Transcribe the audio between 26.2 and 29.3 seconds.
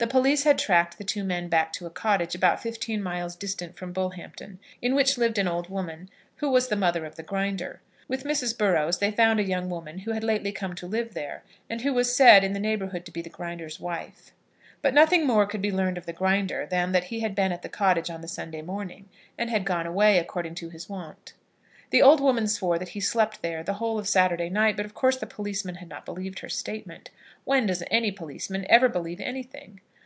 her statement. When does any policeman ever believe